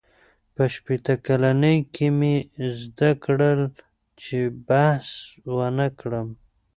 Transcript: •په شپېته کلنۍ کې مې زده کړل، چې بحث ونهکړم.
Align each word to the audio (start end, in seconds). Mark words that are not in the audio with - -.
•په 0.55 0.63
شپېته 0.73 1.13
کلنۍ 1.25 1.77
کې 1.93 2.07
مې 2.17 2.35
زده 2.81 3.11
کړل، 3.23 3.61
چې 4.21 4.37
بحث 4.67 5.07
ونهکړم. 5.55 6.27